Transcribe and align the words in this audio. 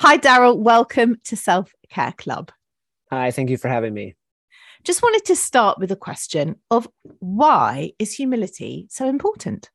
Hi, 0.00 0.18
Daryl. 0.18 0.58
Welcome 0.58 1.16
to 1.24 1.36
Self 1.36 1.72
Care 1.90 2.12
Club. 2.16 2.52
Hi, 3.10 3.30
thank 3.30 3.50
you 3.50 3.56
for 3.56 3.68
having 3.68 3.94
me. 3.94 4.14
Just 4.84 5.02
wanted 5.02 5.24
to 5.26 5.36
start 5.36 5.78
with 5.78 5.90
a 5.90 5.96
question 5.96 6.56
of 6.70 6.88
why 7.18 7.92
is 7.98 8.12
humility 8.12 8.86
so 8.90 9.08
important? 9.08 9.70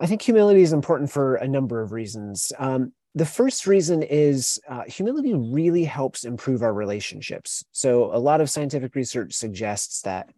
I 0.00 0.06
think 0.06 0.22
humility 0.22 0.62
is 0.62 0.72
important 0.72 1.10
for 1.10 1.36
a 1.36 1.48
number 1.48 1.80
of 1.80 1.92
reasons. 1.92 2.52
Um, 2.58 2.92
the 3.14 3.24
first 3.24 3.66
reason 3.66 4.02
is 4.02 4.60
uh, 4.68 4.82
humility 4.86 5.34
really 5.34 5.84
helps 5.84 6.24
improve 6.24 6.62
our 6.62 6.74
relationships. 6.74 7.64
So, 7.70 8.14
a 8.14 8.18
lot 8.18 8.40
of 8.40 8.50
scientific 8.50 8.94
research 8.94 9.32
suggests 9.32 10.02
that 10.02 10.30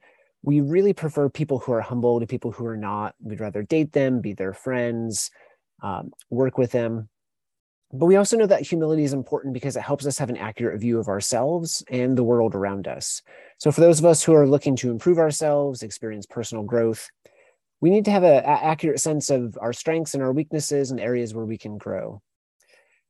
we 0.42 0.60
really 0.60 0.92
prefer 0.92 1.28
people 1.28 1.58
who 1.58 1.72
are 1.72 1.80
humble 1.80 2.20
to 2.20 2.26
people 2.26 2.52
who 2.52 2.66
are 2.66 2.76
not. 2.76 3.14
We'd 3.20 3.40
rather 3.40 3.62
date 3.62 3.92
them, 3.92 4.20
be 4.20 4.34
their 4.34 4.52
friends, 4.52 5.30
um, 5.82 6.10
work 6.30 6.58
with 6.58 6.72
them. 6.72 7.08
But 7.98 8.06
we 8.06 8.16
also 8.16 8.36
know 8.36 8.46
that 8.46 8.66
humility 8.66 9.04
is 9.04 9.12
important 9.12 9.54
because 9.54 9.76
it 9.76 9.82
helps 9.82 10.06
us 10.06 10.18
have 10.18 10.28
an 10.28 10.36
accurate 10.36 10.80
view 10.80 10.98
of 10.98 11.08
ourselves 11.08 11.82
and 11.88 12.16
the 12.16 12.24
world 12.24 12.54
around 12.54 12.86
us. 12.86 13.22
So, 13.58 13.72
for 13.72 13.80
those 13.80 13.98
of 13.98 14.04
us 14.04 14.22
who 14.22 14.34
are 14.34 14.46
looking 14.46 14.76
to 14.76 14.90
improve 14.90 15.18
ourselves, 15.18 15.82
experience 15.82 16.26
personal 16.26 16.64
growth, 16.64 17.08
we 17.80 17.90
need 17.90 18.04
to 18.06 18.10
have 18.10 18.24
an 18.24 18.42
accurate 18.44 19.00
sense 19.00 19.30
of 19.30 19.56
our 19.60 19.72
strengths 19.72 20.14
and 20.14 20.22
our 20.22 20.32
weaknesses 20.32 20.90
and 20.90 21.00
areas 21.00 21.34
where 21.34 21.44
we 21.44 21.58
can 21.58 21.78
grow. 21.78 22.20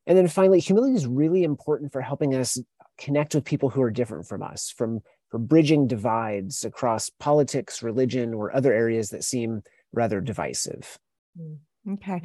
And 0.05 0.17
then 0.17 0.27
finally, 0.27 0.59
humility 0.59 0.95
is 0.95 1.05
really 1.05 1.43
important 1.43 1.91
for 1.91 2.01
helping 2.01 2.33
us 2.33 2.59
connect 2.97 3.35
with 3.35 3.45
people 3.45 3.69
who 3.69 3.81
are 3.81 3.91
different 3.91 4.27
from 4.27 4.41
us, 4.41 4.73
from 4.75 5.01
for 5.29 5.37
bridging 5.37 5.87
divides 5.87 6.63
across 6.63 7.09
politics, 7.09 7.83
religion, 7.83 8.33
or 8.33 8.55
other 8.55 8.73
areas 8.73 9.09
that 9.09 9.23
seem 9.23 9.61
rather 9.91 10.21
divisive. 10.21 10.97
Mm, 11.39 11.57
okay. 11.93 12.21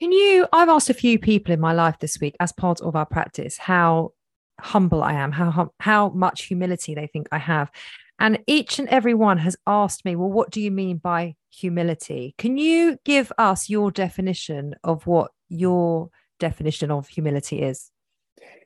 Can 0.00 0.12
you? 0.12 0.46
I've 0.52 0.68
asked 0.68 0.90
a 0.90 0.94
few 0.94 1.18
people 1.18 1.54
in 1.54 1.60
my 1.60 1.72
life 1.72 1.98
this 2.00 2.18
week, 2.20 2.36
as 2.40 2.52
part 2.52 2.80
of 2.80 2.96
our 2.96 3.06
practice, 3.06 3.56
how 3.56 4.12
humble 4.60 5.02
I 5.02 5.14
am, 5.14 5.32
how 5.32 5.72
how 5.80 6.10
much 6.10 6.44
humility 6.44 6.94
they 6.94 7.06
think 7.06 7.28
I 7.32 7.38
have, 7.38 7.70
and 8.18 8.40
each 8.46 8.78
and 8.78 8.88
every 8.88 9.14
one 9.14 9.38
has 9.38 9.56
asked 9.66 10.04
me, 10.04 10.16
"Well, 10.16 10.30
what 10.30 10.50
do 10.50 10.60
you 10.60 10.70
mean 10.70 10.98
by 10.98 11.36
humility?" 11.50 12.34
Can 12.38 12.56
you 12.56 12.98
give 13.04 13.32
us 13.38 13.70
your 13.70 13.90
definition 13.90 14.74
of 14.82 15.06
what 15.06 15.30
your 15.48 16.10
definition 16.40 16.90
of 16.90 17.08
humility 17.08 17.62
is? 17.62 17.90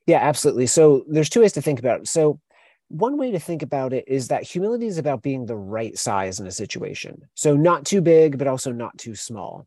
Yeah, 0.07 0.21
absolutely. 0.21 0.67
So 0.67 1.05
there's 1.09 1.29
two 1.29 1.41
ways 1.41 1.53
to 1.53 1.63
think 1.63 1.79
about 1.79 2.01
it. 2.01 2.09
So 2.09 2.41
one 2.89 3.19
way 3.19 3.31
to 3.33 3.39
think 3.39 3.63
about 3.63 3.93
it 3.93 4.05
is 4.09 4.29
that 4.29 4.43
humility 4.43 4.87
is 4.87 4.97
about 4.97 5.23
being 5.23 5.45
the 5.45 5.57
right 5.57 5.97
size 5.99 6.41
in 6.41 6.47
a 6.47 6.51
situation. 6.51 7.21
So 7.35 7.55
not 7.55 7.85
too 7.85 8.01
big, 8.01 8.39
but 8.39 8.47
also 8.47 8.73
not 8.73 8.97
too 8.97 9.15
small. 9.15 9.67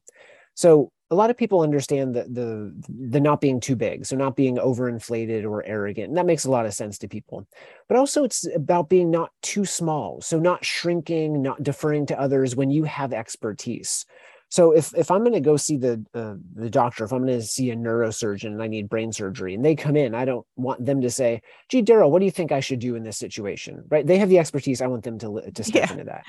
So 0.55 0.91
a 1.11 1.15
lot 1.15 1.29
of 1.29 1.37
people 1.37 1.61
understand 1.61 2.15
the 2.15 2.23
the 2.23 2.73
the 2.87 3.19
not 3.19 3.41
being 3.41 3.59
too 3.59 3.75
big 3.75 4.05
so 4.05 4.15
not 4.15 4.35
being 4.35 4.55
overinflated 4.55 5.43
or 5.43 5.63
arrogant 5.65 6.07
and 6.07 6.17
that 6.17 6.25
makes 6.25 6.45
a 6.45 6.49
lot 6.49 6.65
of 6.65 6.73
sense 6.73 6.97
to 6.97 7.07
people. 7.07 7.45
But 7.87 7.97
also 7.97 8.23
it's 8.23 8.47
about 8.55 8.89
being 8.89 9.11
not 9.11 9.31
too 9.41 9.65
small 9.65 10.21
so 10.21 10.39
not 10.39 10.65
shrinking 10.65 11.41
not 11.41 11.61
deferring 11.61 12.07
to 12.07 12.19
others 12.19 12.55
when 12.55 12.71
you 12.71 12.85
have 12.85 13.13
expertise. 13.13 14.05
So 14.49 14.71
if 14.71 14.93
if 14.95 15.11
i'm 15.11 15.21
going 15.21 15.33
to 15.33 15.39
go 15.41 15.57
see 15.57 15.77
the 15.77 16.03
uh, 16.13 16.35
the 16.55 16.69
doctor 16.69 17.03
if 17.03 17.13
i'm 17.13 17.25
going 17.25 17.39
to 17.39 17.45
see 17.45 17.71
a 17.71 17.75
neurosurgeon 17.75 18.47
and 18.47 18.63
i 18.63 18.67
need 18.67 18.89
brain 18.89 19.11
surgery 19.13 19.53
and 19.53 19.63
they 19.63 19.75
come 19.75 19.95
in 19.95 20.13
i 20.13 20.25
don't 20.25 20.45
want 20.57 20.85
them 20.85 20.99
to 21.01 21.09
say 21.09 21.41
gee 21.69 21.81
daryl 21.81 22.09
what 22.09 22.19
do 22.19 22.25
you 22.25 22.31
think 22.31 22.51
i 22.51 22.59
should 22.59 22.79
do 22.79 22.95
in 22.95 23.03
this 23.03 23.17
situation? 23.17 23.83
Right? 23.89 24.05
They 24.07 24.17
have 24.17 24.29
the 24.29 24.39
expertise 24.39 24.81
i 24.81 24.87
want 24.87 25.03
them 25.03 25.19
to 25.19 25.51
to 25.53 25.63
step 25.63 25.87
yeah. 25.87 25.91
into 25.91 26.05
that. 26.05 26.23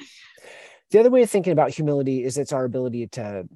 The 0.91 1.01
other 1.01 1.11
way 1.11 1.23
of 1.23 1.31
thinking 1.31 1.55
about 1.55 1.71
humility 1.71 2.23
is 2.23 2.37
it's 2.37 2.53
our 2.53 2.65
ability 2.65 3.07
to 3.09 3.49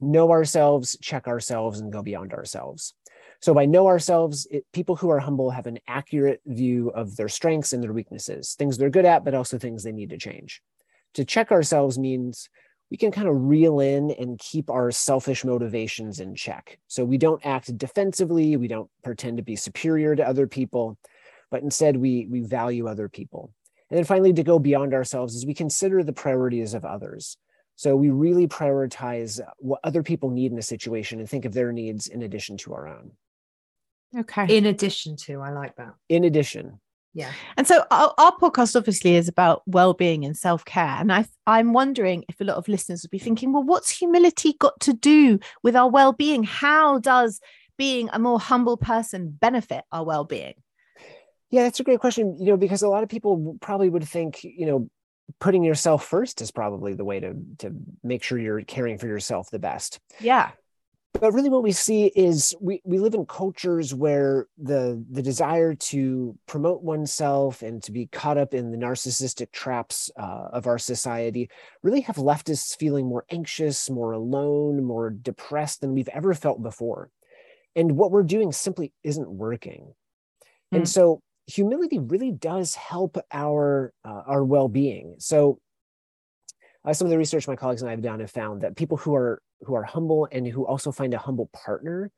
know 0.00 0.30
ourselves, 0.30 0.96
check 1.00 1.26
ourselves, 1.26 1.80
and 1.80 1.92
go 1.92 2.02
beyond 2.02 2.32
ourselves. 2.32 2.94
So, 3.42 3.54
by 3.54 3.64
know 3.64 3.86
ourselves, 3.86 4.46
it, 4.50 4.66
people 4.72 4.96
who 4.96 5.08
are 5.08 5.18
humble 5.18 5.50
have 5.50 5.66
an 5.66 5.78
accurate 5.88 6.42
view 6.46 6.90
of 6.90 7.16
their 7.16 7.28
strengths 7.28 7.72
and 7.72 7.82
their 7.82 7.92
weaknesses, 7.92 8.54
things 8.54 8.76
they're 8.76 8.90
good 8.90 9.06
at, 9.06 9.24
but 9.24 9.34
also 9.34 9.58
things 9.58 9.82
they 9.82 9.92
need 9.92 10.10
to 10.10 10.18
change. 10.18 10.60
To 11.14 11.24
check 11.24 11.50
ourselves 11.50 11.98
means 11.98 12.50
we 12.90 12.96
can 12.96 13.10
kind 13.10 13.28
of 13.28 13.34
reel 13.36 13.80
in 13.80 14.10
and 14.10 14.38
keep 14.38 14.68
our 14.68 14.90
selfish 14.90 15.44
motivations 15.44 16.20
in 16.20 16.34
check. 16.34 16.78
So, 16.86 17.02
we 17.04 17.16
don't 17.16 17.44
act 17.46 17.76
defensively, 17.78 18.56
we 18.56 18.68
don't 18.68 18.90
pretend 19.02 19.38
to 19.38 19.42
be 19.42 19.56
superior 19.56 20.14
to 20.16 20.28
other 20.28 20.46
people, 20.46 20.98
but 21.50 21.62
instead 21.62 21.96
we, 21.96 22.26
we 22.30 22.40
value 22.40 22.88
other 22.88 23.08
people. 23.08 23.54
And 23.90 23.98
then 23.98 24.04
finally, 24.04 24.32
to 24.34 24.44
go 24.44 24.58
beyond 24.58 24.94
ourselves 24.94 25.34
is 25.34 25.46
we 25.46 25.54
consider 25.54 26.02
the 26.02 26.12
priorities 26.12 26.74
of 26.74 26.84
others. 26.84 27.36
So 27.80 27.96
we 27.96 28.10
really 28.10 28.46
prioritize 28.46 29.40
what 29.56 29.80
other 29.84 30.02
people 30.02 30.28
need 30.28 30.52
in 30.52 30.58
a 30.58 30.62
situation 30.62 31.18
and 31.18 31.26
think 31.26 31.46
of 31.46 31.54
their 31.54 31.72
needs 31.72 32.08
in 32.08 32.20
addition 32.20 32.58
to 32.58 32.74
our 32.74 32.86
own. 32.86 33.12
Okay. 34.14 34.54
In 34.54 34.66
addition 34.66 35.16
to, 35.24 35.40
I 35.40 35.52
like 35.52 35.76
that. 35.76 35.94
In 36.10 36.24
addition. 36.24 36.78
Yeah. 37.14 37.32
And 37.56 37.66
so 37.66 37.86
our, 37.90 38.12
our 38.18 38.36
podcast 38.36 38.76
obviously 38.76 39.16
is 39.16 39.28
about 39.28 39.62
well-being 39.64 40.26
and 40.26 40.36
self-care. 40.36 40.96
And 40.98 41.10
I 41.10 41.24
I'm 41.46 41.72
wondering 41.72 42.26
if 42.28 42.38
a 42.42 42.44
lot 42.44 42.58
of 42.58 42.68
listeners 42.68 43.02
would 43.02 43.10
be 43.10 43.18
thinking, 43.18 43.50
well, 43.50 43.62
what's 43.62 43.88
humility 43.88 44.56
got 44.58 44.78
to 44.80 44.92
do 44.92 45.38
with 45.62 45.74
our 45.74 45.88
well-being? 45.88 46.42
How 46.42 46.98
does 46.98 47.40
being 47.78 48.10
a 48.12 48.18
more 48.18 48.38
humble 48.38 48.76
person 48.76 49.30
benefit 49.40 49.84
our 49.90 50.04
well-being? 50.04 50.56
Yeah, 51.48 51.62
that's 51.62 51.80
a 51.80 51.84
great 51.84 52.00
question. 52.00 52.36
You 52.38 52.50
know, 52.50 52.56
because 52.58 52.82
a 52.82 52.90
lot 52.90 53.04
of 53.04 53.08
people 53.08 53.56
probably 53.62 53.88
would 53.88 54.04
think, 54.04 54.44
you 54.44 54.66
know, 54.66 54.90
putting 55.38 55.62
yourself 55.62 56.06
first 56.06 56.40
is 56.40 56.50
probably 56.50 56.94
the 56.94 57.04
way 57.04 57.20
to 57.20 57.34
to 57.58 57.72
make 58.02 58.22
sure 58.22 58.38
you're 58.38 58.62
caring 58.62 58.98
for 58.98 59.06
yourself 59.06 59.50
the 59.50 59.58
best. 59.58 60.00
Yeah. 60.20 60.50
But 61.12 61.32
really 61.32 61.48
what 61.50 61.64
we 61.64 61.72
see 61.72 62.06
is 62.06 62.54
we, 62.60 62.80
we 62.84 62.98
live 62.98 63.14
in 63.14 63.26
cultures 63.26 63.92
where 63.92 64.46
the 64.58 65.04
the 65.10 65.22
desire 65.22 65.74
to 65.74 66.38
promote 66.46 66.82
oneself 66.82 67.62
and 67.62 67.82
to 67.82 67.92
be 67.92 68.06
caught 68.06 68.38
up 68.38 68.54
in 68.54 68.70
the 68.70 68.78
narcissistic 68.78 69.50
traps 69.50 70.10
uh, 70.16 70.48
of 70.52 70.66
our 70.66 70.78
society 70.78 71.50
really 71.82 72.02
have 72.02 72.18
left 72.18 72.48
us 72.48 72.74
feeling 72.74 73.06
more 73.06 73.24
anxious 73.30 73.90
more 73.90 74.12
alone 74.12 74.84
more 74.84 75.10
depressed 75.10 75.80
than 75.80 75.94
we've 75.94 76.08
ever 76.08 76.32
felt 76.32 76.62
before. 76.62 77.10
And 77.74 77.92
what 77.92 78.10
we're 78.10 78.22
doing 78.22 78.52
simply 78.52 78.92
isn't 79.02 79.28
working. 79.28 79.94
Mm. 80.72 80.78
and 80.78 80.88
so 80.88 81.22
humility 81.46 81.98
really 81.98 82.32
does 82.32 82.74
help 82.74 83.18
our 83.32 83.92
uh, 84.04 84.22
our 84.26 84.44
well-being. 84.44 85.16
So 85.18 85.58
uh, 86.84 86.92
some 86.92 87.06
of 87.06 87.10
the 87.10 87.18
research 87.18 87.48
my 87.48 87.56
colleagues 87.56 87.82
and 87.82 87.88
i 87.88 87.92
have 87.92 88.02
done 88.02 88.20
have 88.20 88.30
found 88.30 88.62
that 88.62 88.76
people 88.76 88.96
who 88.96 89.14
are 89.14 89.42
who 89.62 89.74
are 89.74 89.82
humble 89.82 90.28
and 90.32 90.46
who 90.46 90.66
also 90.66 90.90
find 90.90 91.12
a 91.12 91.18
humble 91.18 91.50
partner 91.52 92.10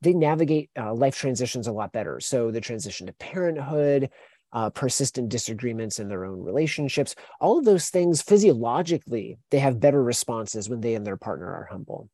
they 0.00 0.12
navigate 0.12 0.70
uh, 0.78 0.94
life 0.94 1.16
transitions 1.16 1.66
a 1.66 1.72
lot 1.72 1.92
better. 1.92 2.20
So 2.20 2.50
the 2.50 2.60
transition 2.60 3.08
to 3.08 3.12
parenthood 3.14 4.10
uh, 4.52 4.70
persistent 4.70 5.28
disagreements 5.28 5.98
in 5.98 6.08
their 6.08 6.24
own 6.24 6.40
relationships 6.40 7.14
all 7.40 7.58
of 7.58 7.66
those 7.66 7.90
things 7.90 8.22
physiologically 8.22 9.36
they 9.50 9.58
have 9.58 9.80
better 9.80 10.02
responses 10.02 10.70
when 10.70 10.80
they 10.80 10.94
and 10.94 11.06
their 11.06 11.18
partner 11.18 11.46
are 11.46 11.68
humble. 11.70 12.08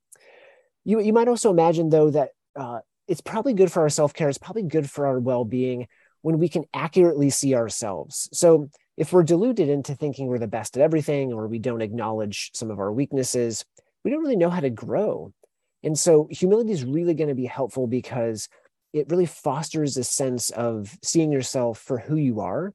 You, 0.84 1.00
you 1.00 1.12
might 1.12 1.28
also 1.28 1.50
imagine 1.50 1.90
though 1.90 2.10
that 2.10 2.30
uh, 2.56 2.80
it's 3.06 3.20
probably 3.20 3.54
good 3.54 3.70
for 3.70 3.82
our 3.82 3.88
self-care 3.88 4.28
it's 4.28 4.38
probably 4.38 4.64
good 4.64 4.90
for 4.90 5.06
our 5.06 5.20
well-being 5.20 5.86
when 6.24 6.38
we 6.38 6.48
can 6.48 6.64
accurately 6.72 7.28
see 7.28 7.54
ourselves. 7.54 8.30
So 8.32 8.70
if 8.96 9.12
we're 9.12 9.24
deluded 9.24 9.68
into 9.68 9.94
thinking 9.94 10.26
we're 10.26 10.38
the 10.38 10.46
best 10.46 10.74
at 10.74 10.82
everything 10.82 11.34
or 11.34 11.46
we 11.46 11.58
don't 11.58 11.82
acknowledge 11.82 12.50
some 12.54 12.70
of 12.70 12.78
our 12.78 12.90
weaknesses, 12.90 13.62
we 14.02 14.10
don't 14.10 14.22
really 14.22 14.34
know 14.34 14.48
how 14.48 14.60
to 14.60 14.70
grow. 14.70 15.34
And 15.82 15.98
so 15.98 16.26
humility 16.30 16.72
is 16.72 16.82
really 16.82 17.12
going 17.12 17.28
to 17.28 17.34
be 17.34 17.44
helpful 17.44 17.86
because 17.86 18.48
it 18.94 19.10
really 19.10 19.26
fosters 19.26 19.98
a 19.98 20.02
sense 20.04 20.48
of 20.48 20.96
seeing 21.02 21.30
yourself 21.30 21.78
for 21.78 21.98
who 21.98 22.16
you 22.16 22.40
are. 22.40 22.72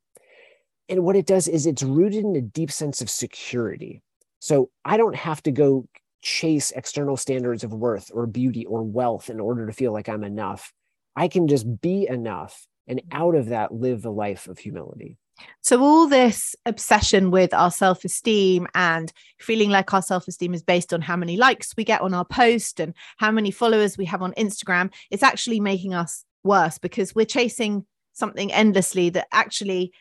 And 0.88 1.04
what 1.04 1.16
it 1.16 1.26
does 1.26 1.48
is 1.48 1.66
it's 1.66 1.82
rooted 1.82 2.24
in 2.24 2.36
a 2.36 2.42
deep 2.42 2.72
sense 2.72 3.02
of 3.02 3.10
security. 3.10 4.04
So 4.38 4.70
I 4.86 4.96
don't 4.96 5.16
have 5.16 5.42
to 5.42 5.52
go 5.52 5.88
chase 6.22 6.70
external 6.70 7.18
standards 7.18 7.64
of 7.64 7.74
worth 7.74 8.12
or 8.14 8.28
beauty 8.28 8.68
or 8.68 8.84
wealth 8.84 9.28
in 9.28 9.40
order 9.40 9.66
to 9.66 9.74
feel 9.74 9.92
like 9.92 10.08
I'm 10.08 10.24
enough. 10.24 10.72
I 11.16 11.28
can 11.30 11.48
just 11.48 11.82
be 11.82 12.08
enough 12.08 12.68
and 12.90 13.02
out 13.12 13.36
of 13.36 13.48
that 13.48 13.74
live 13.74 14.04
a 14.04 14.10
life 14.10 14.48
of 14.48 14.60
humility 14.60 15.18
So, 15.62 15.82
all 15.82 16.08
this 16.08 16.56
obsession 16.66 17.32
with 17.32 17.54
our 17.54 17.72
self 17.72 18.04
esteem 18.04 18.68
and 18.76 19.12
feeling 19.40 19.70
like 19.70 19.94
our 19.94 20.02
self 20.02 20.28
esteem 20.28 20.54
is 20.54 20.64
based 20.64 20.94
on 20.94 21.02
how 21.02 21.16
many 21.16 21.38
likes 21.38 21.76
we 21.78 21.86
get 21.86 22.02
on 22.02 22.14
our 22.14 22.26
post 22.26 22.80
and 22.80 22.94
how 23.18 23.32
many 23.32 23.52
followers 23.52 23.98
we 23.98 24.06
have 24.06 24.22
on 24.22 24.34
Instagram, 24.34 24.92
it's 25.12 25.24
actually 25.24 25.62
making 25.62 25.94
us 25.94 26.26
worse 26.44 26.78
because 26.78 27.16
we're 27.16 27.26
chasing 27.26 27.86
something 28.14 28.52
endlessly 28.52 29.10
that 29.12 29.28
actually, 29.32 29.94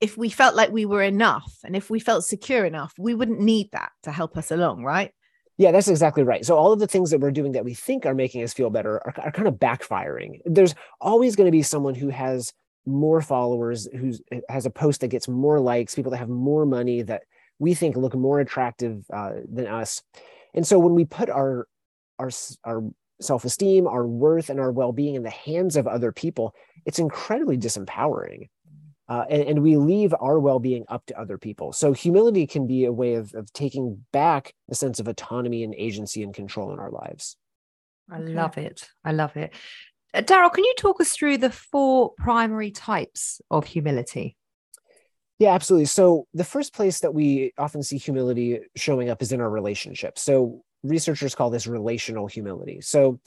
if 0.00 0.16
we 0.16 0.30
felt 0.30 0.54
like 0.54 0.70
we 0.72 0.86
were 0.86 1.02
enough 1.02 1.58
and 1.64 1.76
if 1.76 1.90
we 1.90 2.00
felt 2.00 2.24
secure 2.24 2.64
enough, 2.64 2.92
we 2.98 3.14
wouldn't 3.14 3.40
need 3.40 3.68
that 3.72 3.90
to 4.02 4.12
help 4.12 4.36
us 4.36 4.50
along, 4.50 4.82
right? 4.82 5.12
Yeah, 5.56 5.70
that's 5.70 5.88
exactly 5.88 6.24
right. 6.24 6.44
So 6.44 6.56
all 6.56 6.72
of 6.72 6.80
the 6.80 6.86
things 6.86 7.10
that 7.10 7.20
we're 7.20 7.30
doing 7.30 7.52
that 7.52 7.64
we 7.64 7.74
think 7.74 8.06
are 8.06 8.14
making 8.14 8.42
us 8.42 8.52
feel 8.52 8.70
better 8.70 8.96
are, 9.06 9.14
are 9.18 9.30
kind 9.30 9.46
of 9.46 9.54
backfiring. 9.54 10.40
There's 10.44 10.74
always 11.00 11.36
going 11.36 11.46
to 11.46 11.52
be 11.52 11.62
someone 11.62 11.94
who 11.94 12.08
has 12.08 12.52
more 12.86 13.20
followers, 13.22 13.88
who 13.96 14.12
has 14.48 14.66
a 14.66 14.70
post 14.70 15.00
that 15.00 15.08
gets 15.08 15.28
more 15.28 15.60
likes, 15.60 15.94
people 15.94 16.10
that 16.10 16.18
have 16.18 16.28
more 16.28 16.66
money 16.66 17.02
that 17.02 17.22
we 17.58 17.72
think 17.72 17.96
look 17.96 18.14
more 18.14 18.40
attractive 18.40 19.04
uh, 19.12 19.34
than 19.50 19.68
us. 19.68 20.02
And 20.54 20.66
so 20.66 20.78
when 20.78 20.94
we 20.94 21.04
put 21.04 21.30
our 21.30 21.68
our 22.18 22.30
our 22.64 22.82
self-esteem, 23.20 23.86
our 23.86 24.06
worth, 24.06 24.50
and 24.50 24.58
our 24.58 24.72
well-being 24.72 25.14
in 25.14 25.22
the 25.22 25.30
hands 25.30 25.76
of 25.76 25.86
other 25.86 26.10
people, 26.10 26.52
it's 26.84 26.98
incredibly 26.98 27.56
disempowering 27.56 28.48
uh, 29.08 29.24
and, 29.28 29.42
and, 29.42 29.62
we 29.62 29.76
leave 29.76 30.14
our 30.18 30.38
well-being 30.38 30.84
up 30.88 31.04
to 31.06 31.18
other 31.20 31.36
people. 31.36 31.72
So 31.72 31.92
humility 31.92 32.46
can 32.46 32.66
be 32.66 32.86
a 32.86 32.92
way 32.92 33.14
of, 33.14 33.34
of 33.34 33.52
taking 33.52 34.04
back 34.12 34.54
a 34.70 34.74
sense 34.74 34.98
of 34.98 35.08
autonomy 35.08 35.62
and 35.62 35.74
agency 35.74 36.22
and 36.22 36.32
control 36.32 36.72
in 36.72 36.78
our 36.78 36.90
lives. 36.90 37.36
I 38.10 38.18
love 38.18 38.58
it. 38.58 38.88
I 39.04 39.12
love 39.12 39.36
it. 39.36 39.52
Uh, 40.12 40.22
daryl 40.22 40.52
can 40.52 40.64
you 40.64 40.74
talk 40.78 41.00
us 41.00 41.12
through 41.12 41.38
the 41.38 41.50
four 41.50 42.12
primary 42.16 42.70
types 42.70 43.40
of 43.50 43.66
humility? 43.66 44.36
Yeah 45.38 45.54
absolutely. 45.54 45.86
So 45.86 46.26
the 46.32 46.44
first 46.44 46.72
place 46.72 47.00
that 47.00 47.12
we 47.12 47.52
often 47.58 47.82
see 47.82 47.98
humility 47.98 48.60
showing 48.76 49.10
up 49.10 49.20
is 49.22 49.32
in 49.32 49.40
our 49.40 49.50
relationships. 49.50 50.22
So 50.22 50.62
researchers 50.82 51.34
call 51.34 51.50
this 51.50 51.66
relational 51.66 52.26
humility. 52.26 52.80
So 52.80 53.18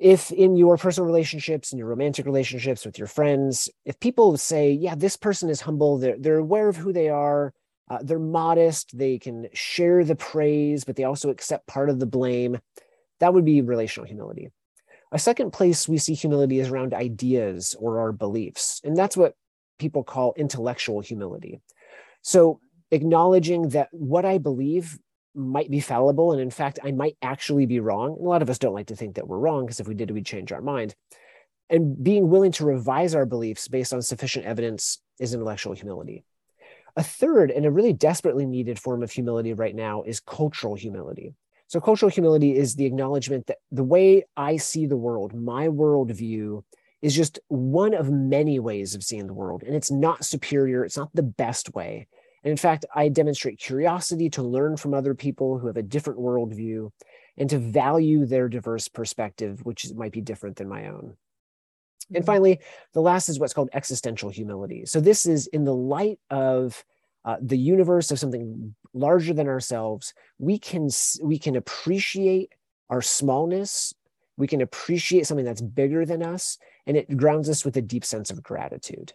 if 0.00 0.30
in 0.30 0.56
your 0.56 0.76
personal 0.76 1.06
relationships 1.06 1.72
and 1.72 1.78
your 1.78 1.88
romantic 1.88 2.26
relationships 2.26 2.84
with 2.84 2.98
your 2.98 3.06
friends 3.06 3.68
if 3.84 3.98
people 4.00 4.36
say 4.36 4.70
yeah 4.70 4.94
this 4.94 5.16
person 5.16 5.48
is 5.48 5.60
humble 5.60 5.98
they're, 5.98 6.16
they're 6.18 6.38
aware 6.38 6.68
of 6.68 6.76
who 6.76 6.92
they 6.92 7.08
are 7.08 7.52
uh, 7.90 7.98
they're 8.02 8.18
modest 8.18 8.96
they 8.96 9.18
can 9.18 9.46
share 9.52 10.04
the 10.04 10.16
praise 10.16 10.84
but 10.84 10.96
they 10.96 11.04
also 11.04 11.30
accept 11.30 11.66
part 11.66 11.90
of 11.90 11.98
the 11.98 12.06
blame 12.06 12.58
that 13.20 13.34
would 13.34 13.44
be 13.44 13.60
relational 13.60 14.06
humility. 14.06 14.50
A 15.10 15.18
second 15.18 15.52
place 15.52 15.88
we 15.88 15.98
see 15.98 16.14
humility 16.14 16.60
is 16.60 16.68
around 16.68 16.94
ideas 16.94 17.74
or 17.78 17.98
our 18.00 18.12
beliefs 18.12 18.80
and 18.84 18.96
that's 18.96 19.16
what 19.16 19.34
people 19.78 20.04
call 20.04 20.34
intellectual 20.36 21.00
humility. 21.00 21.60
So 22.22 22.60
acknowledging 22.90 23.68
that 23.68 23.88
what 23.92 24.24
i 24.24 24.38
believe 24.38 24.98
might 25.38 25.70
be 25.70 25.80
fallible. 25.80 26.32
And 26.32 26.40
in 26.40 26.50
fact, 26.50 26.78
I 26.84 26.92
might 26.92 27.16
actually 27.22 27.66
be 27.66 27.80
wrong. 27.80 28.16
And 28.16 28.26
a 28.26 28.28
lot 28.28 28.42
of 28.42 28.50
us 28.50 28.58
don't 28.58 28.74
like 28.74 28.88
to 28.88 28.96
think 28.96 29.16
that 29.16 29.28
we're 29.28 29.38
wrong 29.38 29.64
because 29.64 29.80
if 29.80 29.88
we 29.88 29.94
did, 29.94 30.10
we'd 30.10 30.26
change 30.26 30.52
our 30.52 30.60
mind. 30.60 30.94
And 31.70 32.02
being 32.02 32.28
willing 32.28 32.52
to 32.52 32.64
revise 32.64 33.14
our 33.14 33.26
beliefs 33.26 33.68
based 33.68 33.92
on 33.92 34.02
sufficient 34.02 34.46
evidence 34.46 34.98
is 35.18 35.34
intellectual 35.34 35.74
humility. 35.74 36.24
A 36.96 37.02
third 37.02 37.50
and 37.50 37.64
a 37.64 37.70
really 37.70 37.92
desperately 37.92 38.46
needed 38.46 38.78
form 38.78 39.02
of 39.02 39.10
humility 39.10 39.52
right 39.52 39.74
now 39.74 40.02
is 40.02 40.20
cultural 40.20 40.74
humility. 40.74 41.34
So, 41.68 41.80
cultural 41.80 42.10
humility 42.10 42.56
is 42.56 42.74
the 42.74 42.86
acknowledgement 42.86 43.46
that 43.46 43.58
the 43.70 43.84
way 43.84 44.24
I 44.36 44.56
see 44.56 44.86
the 44.86 44.96
world, 44.96 45.34
my 45.34 45.68
worldview, 45.68 46.64
is 47.02 47.14
just 47.14 47.38
one 47.48 47.94
of 47.94 48.10
many 48.10 48.58
ways 48.58 48.94
of 48.94 49.04
seeing 49.04 49.26
the 49.26 49.34
world. 49.34 49.62
And 49.62 49.76
it's 49.76 49.90
not 49.90 50.24
superior, 50.24 50.84
it's 50.84 50.96
not 50.96 51.10
the 51.14 51.22
best 51.22 51.74
way. 51.74 52.08
And 52.44 52.50
in 52.50 52.56
fact, 52.56 52.84
I 52.94 53.08
demonstrate 53.08 53.58
curiosity 53.58 54.30
to 54.30 54.42
learn 54.42 54.76
from 54.76 54.94
other 54.94 55.14
people 55.14 55.58
who 55.58 55.66
have 55.66 55.76
a 55.76 55.82
different 55.82 56.20
worldview 56.20 56.90
and 57.36 57.50
to 57.50 57.58
value 57.58 58.26
their 58.26 58.48
diverse 58.48 58.88
perspective, 58.88 59.64
which 59.64 59.92
might 59.94 60.12
be 60.12 60.20
different 60.20 60.56
than 60.56 60.68
my 60.68 60.86
own. 60.86 61.16
And 62.08 62.18
mm-hmm. 62.18 62.24
finally, 62.24 62.60
the 62.94 63.02
last 63.02 63.28
is 63.28 63.38
what's 63.38 63.54
called 63.54 63.70
existential 63.72 64.30
humility. 64.30 64.86
So, 64.86 65.00
this 65.00 65.26
is 65.26 65.46
in 65.48 65.64
the 65.64 65.74
light 65.74 66.18
of 66.30 66.84
uh, 67.24 67.36
the 67.42 67.58
universe 67.58 68.10
of 68.10 68.18
something 68.18 68.74
larger 68.94 69.34
than 69.34 69.48
ourselves, 69.48 70.14
we 70.38 70.58
can, 70.58 70.88
we 71.22 71.38
can 71.38 71.56
appreciate 71.56 72.52
our 72.88 73.02
smallness, 73.02 73.92
we 74.36 74.46
can 74.46 74.62
appreciate 74.62 75.26
something 75.26 75.44
that's 75.44 75.60
bigger 75.60 76.06
than 76.06 76.22
us, 76.22 76.56
and 76.86 76.96
it 76.96 77.16
grounds 77.16 77.50
us 77.50 77.64
with 77.64 77.76
a 77.76 77.82
deep 77.82 78.04
sense 78.04 78.30
of 78.30 78.42
gratitude 78.42 79.12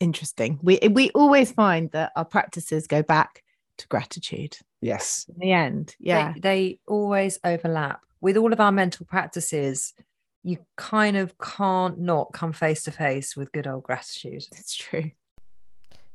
interesting. 0.00 0.58
We 0.62 0.78
we 0.90 1.10
always 1.10 1.52
find 1.52 1.90
that 1.92 2.12
our 2.16 2.24
practices 2.24 2.86
go 2.86 3.02
back 3.02 3.42
to 3.78 3.88
gratitude. 3.88 4.56
Yes. 4.80 5.26
In 5.28 5.38
the 5.38 5.52
end. 5.52 5.96
Yeah. 5.98 6.32
They, 6.34 6.40
they 6.40 6.78
always 6.86 7.38
overlap. 7.44 8.00
With 8.20 8.36
all 8.36 8.52
of 8.52 8.60
our 8.60 8.72
mental 8.72 9.06
practices, 9.06 9.94
you 10.42 10.58
kind 10.76 11.16
of 11.16 11.36
can't 11.38 11.98
not 11.98 12.32
come 12.32 12.52
face 12.52 12.84
to 12.84 12.90
face 12.90 13.36
with 13.36 13.52
good 13.52 13.66
old 13.66 13.82
gratitude. 13.82 14.44
It's 14.52 14.74
true. 14.74 15.10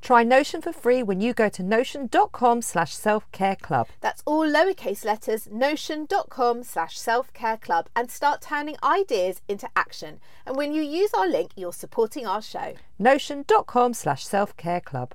Try 0.00 0.22
Notion 0.22 0.62
for 0.62 0.72
free 0.72 1.02
when 1.02 1.20
you 1.20 1.34
go 1.34 1.48
to 1.48 1.62
notion.com 1.62 2.62
slash 2.62 2.94
self-care 2.94 3.56
club. 3.56 3.88
That's 4.00 4.22
all 4.26 4.46
lowercase 4.46 5.04
letters, 5.04 5.48
notion.com 5.50 6.62
slash 6.62 6.98
self 6.98 7.32
care 7.32 7.56
club, 7.56 7.88
and 7.94 8.10
start 8.10 8.40
turning 8.42 8.76
ideas 8.82 9.42
into 9.48 9.68
action. 9.76 10.20
And 10.46 10.56
when 10.56 10.72
you 10.72 10.82
use 10.82 11.12
our 11.14 11.28
link, 11.28 11.52
you're 11.56 11.72
supporting 11.72 12.26
our 12.26 12.42
show. 12.42 12.74
Notion.com 12.98 13.94
slash 13.94 14.24
self-care 14.24 14.80
club. 14.80 15.14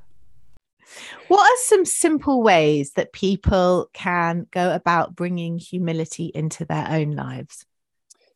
What 1.28 1.42
are 1.42 1.64
some 1.64 1.86
simple 1.86 2.44
ways 2.44 2.92
that 2.92 3.14
people 3.14 3.90
can 3.94 4.48
go 4.52 4.74
about 4.74 5.16
bringing 5.16 5.58
humility 5.58 6.32
into 6.36 6.66
their 6.66 6.88
own 6.90 7.12
lives? 7.12 7.66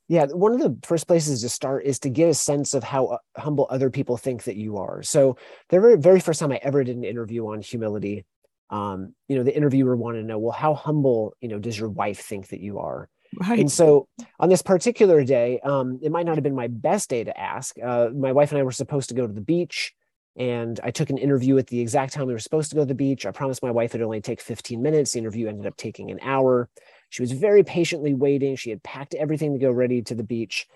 Yeah, 0.07 0.25
one 0.27 0.53
of 0.53 0.59
the 0.59 0.77
first 0.83 1.07
places 1.07 1.41
to 1.41 1.49
start 1.49 1.85
is 1.85 1.99
to 1.99 2.09
get 2.09 2.29
a 2.29 2.33
sense 2.33 2.73
of 2.73 2.83
how 2.83 3.07
uh, 3.07 3.17
humble 3.35 3.67
other 3.69 3.89
people 3.89 4.15
think 4.15 4.43
that 4.43 4.55
you 4.55 4.77
are. 4.77 5.03
So, 5.03 5.37
the 5.69 5.81
very, 5.81 5.97
very 5.97 6.21
first 6.21 6.39
time 6.39 6.51
I 6.51 6.59
ever 6.63 6.83
did 6.83 6.95
an 6.95 7.03
interview 7.03 7.47
on 7.47 7.61
humility, 7.61 8.25
um, 8.69 9.13
you 9.27 9.35
know, 9.35 9.43
the 9.43 9.55
interviewer 9.55 9.97
wanted 9.97 10.21
to 10.21 10.27
know, 10.27 10.39
well, 10.39 10.53
how 10.53 10.73
humble, 10.73 11.35
you 11.41 11.49
know, 11.49 11.59
does 11.59 11.77
your 11.77 11.89
wife 11.89 12.19
think 12.19 12.49
that 12.49 12.61
you 12.61 12.79
are? 12.79 13.09
Right. 13.37 13.59
And 13.59 13.71
so, 13.71 14.07
on 14.39 14.47
this 14.47 14.61
particular 14.61 15.25
day, 15.25 15.59
um, 15.59 15.99
it 16.01 16.11
might 16.11 16.25
not 16.25 16.35
have 16.35 16.43
been 16.43 16.55
my 16.55 16.67
best 16.67 17.09
day 17.09 17.25
to 17.25 17.37
ask. 17.37 17.75
Uh, 17.77 18.09
my 18.15 18.31
wife 18.31 18.51
and 18.51 18.59
I 18.59 18.63
were 18.63 18.71
supposed 18.71 19.09
to 19.09 19.15
go 19.15 19.27
to 19.27 19.33
the 19.33 19.41
beach, 19.41 19.93
and 20.37 20.79
I 20.83 20.91
took 20.91 21.09
an 21.09 21.17
interview 21.17 21.57
at 21.57 21.67
the 21.67 21.81
exact 21.81 22.13
time 22.13 22.27
we 22.27 22.33
were 22.33 22.39
supposed 22.39 22.69
to 22.69 22.75
go 22.75 22.83
to 22.83 22.87
the 22.87 22.95
beach. 22.95 23.25
I 23.25 23.31
promised 23.31 23.63
my 23.63 23.71
wife 23.71 23.93
it'd 23.93 24.05
only 24.05 24.21
take 24.21 24.39
15 24.39 24.81
minutes. 24.81 25.11
The 25.11 25.19
interview 25.19 25.47
ended 25.47 25.65
up 25.65 25.75
taking 25.75 26.11
an 26.11 26.19
hour. 26.21 26.69
She 27.09 27.21
was 27.21 27.31
very 27.31 27.63
patiently 27.63 28.13
waiting. 28.13 28.55
She 28.55 28.69
had 28.69 28.83
packed 28.83 29.15
everything 29.15 29.53
to 29.53 29.59
go 29.59 29.71
ready 29.71 30.01
to 30.03 30.15
the 30.15 30.23
beach. 30.23 30.67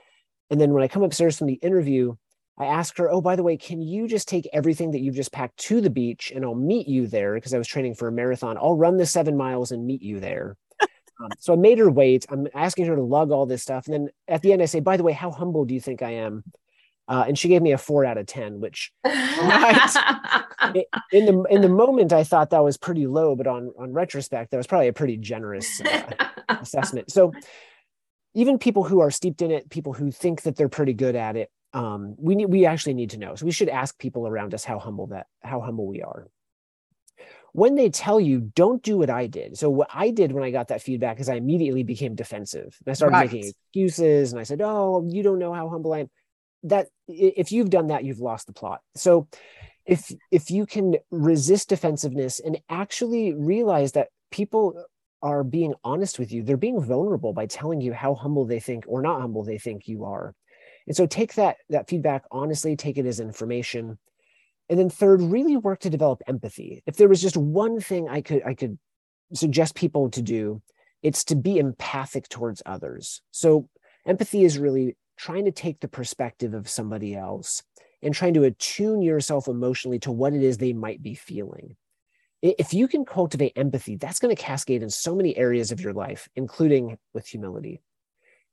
And 0.49 0.59
then 0.59 0.73
when 0.73 0.83
I 0.83 0.87
come 0.87 1.03
upstairs 1.03 1.37
from 1.37 1.47
the 1.47 1.55
interview, 1.55 2.15
I 2.57 2.65
ask 2.65 2.97
her, 2.97 3.09
Oh, 3.09 3.21
by 3.21 3.35
the 3.35 3.43
way, 3.43 3.57
can 3.57 3.81
you 3.81 4.07
just 4.07 4.27
take 4.27 4.47
everything 4.53 4.91
that 4.91 5.01
you've 5.01 5.15
just 5.15 5.31
packed 5.31 5.57
to 5.57 5.81
the 5.81 5.89
beach 5.89 6.31
and 6.33 6.45
I'll 6.45 6.55
meet 6.55 6.87
you 6.87 7.07
there? 7.07 7.35
Because 7.35 7.53
I 7.53 7.57
was 7.57 7.67
training 7.67 7.95
for 7.95 8.07
a 8.07 8.11
marathon. 8.11 8.57
I'll 8.57 8.75
run 8.75 8.97
the 8.97 9.05
seven 9.05 9.37
miles 9.37 9.71
and 9.71 9.85
meet 9.85 10.01
you 10.01 10.19
there. 10.19 10.57
um, 10.81 11.29
so 11.39 11.53
I 11.53 11.55
made 11.55 11.79
her 11.79 11.89
wait. 11.89 12.25
I'm 12.29 12.47
asking 12.53 12.85
her 12.85 12.95
to 12.95 13.01
lug 13.01 13.31
all 13.31 13.45
this 13.45 13.63
stuff. 13.63 13.87
And 13.87 13.93
then 13.93 14.09
at 14.27 14.41
the 14.41 14.53
end, 14.53 14.61
I 14.61 14.65
say, 14.65 14.79
By 14.79 14.97
the 14.97 15.03
way, 15.03 15.13
how 15.13 15.31
humble 15.31 15.65
do 15.65 15.73
you 15.73 15.81
think 15.81 16.01
I 16.01 16.11
am? 16.11 16.43
Uh, 17.11 17.25
and 17.27 17.37
she 17.37 17.49
gave 17.49 17.61
me 17.61 17.73
a 17.73 17.77
four 17.77 18.05
out 18.05 18.17
of 18.17 18.25
10, 18.25 18.61
which 18.61 18.91
i- 19.05 20.85
in 21.11 21.25
the 21.25 21.43
in 21.49 21.61
the 21.61 21.67
moment 21.69 22.13
I 22.13 22.23
thought 22.23 22.51
that 22.51 22.63
was 22.63 22.77
pretty 22.77 23.05
low, 23.05 23.35
but 23.35 23.47
on 23.47 23.71
on 23.77 23.91
retrospect, 23.91 24.51
that 24.51 24.57
was 24.57 24.67
probably 24.67 24.87
a 24.87 24.93
pretty 24.93 25.17
generous 25.17 25.81
uh, 25.81 26.13
assessment. 26.61 27.11
So 27.11 27.33
even 28.33 28.57
people 28.59 28.83
who 28.85 29.01
are 29.01 29.11
steeped 29.11 29.41
in 29.41 29.51
it, 29.51 29.69
people 29.69 29.91
who 29.93 30.09
think 30.09 30.43
that 30.43 30.55
they're 30.55 30.69
pretty 30.69 30.93
good 30.93 31.17
at 31.17 31.35
it, 31.35 31.49
um, 31.73 32.15
we 32.17 32.35
need 32.35 32.45
we 32.45 32.65
actually 32.65 32.93
need 32.93 33.09
to 33.09 33.17
know. 33.19 33.35
So 33.35 33.45
we 33.45 33.51
should 33.51 33.67
ask 33.69 33.97
people 33.99 34.25
around 34.25 34.53
us 34.53 34.63
how 34.63 34.79
humble 34.79 35.07
that 35.07 35.27
how 35.43 35.59
humble 35.59 35.87
we 35.87 36.01
are. 36.01 36.27
When 37.53 37.75
they 37.75 37.89
tell 37.89 38.19
you, 38.21 38.39
don't 38.55 38.81
do 38.81 38.97
what 38.97 39.09
I 39.09 39.27
did. 39.27 39.57
So 39.57 39.69
what 39.69 39.89
I 39.93 40.11
did 40.11 40.31
when 40.31 40.43
I 40.43 40.51
got 40.51 40.69
that 40.69 40.81
feedback 40.81 41.19
is 41.19 41.27
I 41.27 41.35
immediately 41.35 41.83
became 41.83 42.15
defensive. 42.15 42.77
And 42.85 42.91
I 42.91 42.93
started 42.93 43.17
Right. 43.17 43.29
making 43.31 43.49
excuses, 43.49 44.31
and 44.31 44.39
I 44.39 44.43
said, 44.43 44.61
"Oh, 44.63 45.05
you 45.09 45.21
don't 45.23 45.39
know 45.39 45.53
how 45.53 45.67
humble 45.67 45.91
I 45.93 45.99
am." 45.99 46.09
That 46.63 46.87
if 47.07 47.51
you've 47.51 47.69
done 47.69 47.87
that, 47.87 48.03
you've 48.03 48.19
lost 48.19 48.47
the 48.47 48.53
plot. 48.53 48.81
So 48.95 49.27
if 49.85 50.13
if 50.31 50.51
you 50.51 50.65
can 50.65 50.95
resist 51.09 51.69
defensiveness 51.69 52.39
and 52.39 52.59
actually 52.69 53.33
realize 53.33 53.93
that 53.93 54.09
people 54.31 54.83
are 55.23 55.43
being 55.43 55.73
honest 55.83 56.17
with 56.17 56.31
you 56.31 56.41
they're 56.41 56.57
being 56.57 56.81
vulnerable 56.81 57.31
by 57.33 57.45
telling 57.45 57.79
you 57.79 57.93
how 57.93 58.15
humble 58.15 58.45
they 58.45 58.59
think 58.59 58.85
or 58.87 59.01
not 59.01 59.21
humble 59.21 59.43
they 59.43 59.57
think 59.57 59.87
you 59.87 60.05
are. 60.05 60.33
And 60.87 60.95
so 60.95 61.05
take 61.05 61.35
that 61.35 61.57
that 61.69 61.89
feedback 61.89 62.23
honestly 62.31 62.75
take 62.75 62.97
it 62.97 63.05
as 63.05 63.19
information. 63.19 63.97
And 64.69 64.79
then 64.79 64.89
third 64.89 65.21
really 65.21 65.57
work 65.57 65.79
to 65.81 65.89
develop 65.89 66.21
empathy. 66.27 66.83
If 66.85 66.95
there 66.95 67.09
was 67.09 67.21
just 67.21 67.37
one 67.37 67.79
thing 67.79 68.07
i 68.07 68.21
could 68.21 68.43
i 68.45 68.53
could 68.53 68.77
suggest 69.33 69.75
people 69.75 70.09
to 70.11 70.21
do 70.21 70.61
it's 71.01 71.23
to 71.25 71.35
be 71.35 71.57
empathic 71.57 72.29
towards 72.29 72.61
others. 72.65 73.21
So 73.31 73.67
empathy 74.05 74.43
is 74.43 74.59
really 74.59 74.95
trying 75.21 75.45
to 75.45 75.51
take 75.51 75.79
the 75.79 75.87
perspective 75.87 76.55
of 76.55 76.67
somebody 76.67 77.15
else 77.15 77.61
and 78.01 78.11
trying 78.11 78.33
to 78.33 78.43
attune 78.43 79.03
yourself 79.03 79.47
emotionally 79.47 79.99
to 79.99 80.11
what 80.11 80.33
it 80.33 80.41
is 80.41 80.57
they 80.57 80.73
might 80.73 81.03
be 81.03 81.13
feeling. 81.13 81.75
If 82.41 82.73
you 82.73 82.87
can 82.87 83.05
cultivate 83.05 83.53
empathy, 83.55 83.97
that's 83.97 84.17
going 84.17 84.35
to 84.35 84.41
cascade 84.41 84.81
in 84.81 84.89
so 84.89 85.13
many 85.13 85.37
areas 85.37 85.71
of 85.71 85.79
your 85.79 85.93
life, 85.93 86.27
including 86.35 86.97
with 87.13 87.27
humility. 87.27 87.83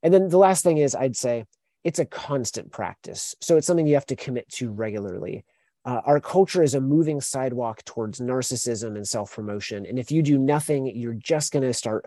And 0.03 0.13
then 0.13 0.29
the 0.29 0.37
last 0.37 0.63
thing 0.63 0.77
is, 0.77 0.93
I'd 0.93 1.17
say 1.17 1.45
it's 1.83 1.97
a 1.97 2.05
constant 2.05 2.71
practice. 2.71 3.33
So 3.41 3.57
it's 3.57 3.65
something 3.65 3.87
you 3.87 3.95
have 3.95 4.05
to 4.05 4.15
commit 4.15 4.47
to 4.49 4.69
regularly. 4.69 5.45
Uh, 5.85 6.01
our 6.05 6.19
culture 6.19 6.61
is 6.61 6.75
a 6.75 6.81
moving 6.81 7.19
sidewalk 7.19 7.83
towards 7.83 8.19
narcissism 8.19 8.95
and 8.95 9.07
self 9.07 9.33
promotion. 9.33 9.87
And 9.87 9.97
if 9.97 10.11
you 10.11 10.21
do 10.21 10.37
nothing, 10.37 10.85
you're 10.85 11.13
just 11.15 11.51
going 11.51 11.63
to 11.63 11.73
start 11.73 12.05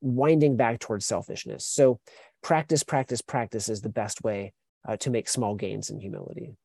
winding 0.00 0.56
back 0.56 0.80
towards 0.80 1.06
selfishness. 1.06 1.64
So 1.64 2.00
practice, 2.42 2.82
practice, 2.82 3.22
practice 3.22 3.68
is 3.68 3.82
the 3.82 3.88
best 3.88 4.22
way 4.22 4.52
uh, 4.88 4.96
to 4.98 5.10
make 5.10 5.28
small 5.28 5.54
gains 5.54 5.90
in 5.90 6.00
humility. 6.00 6.56